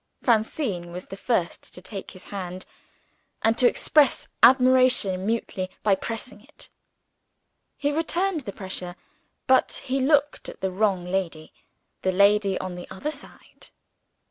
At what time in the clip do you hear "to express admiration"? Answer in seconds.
3.59-5.27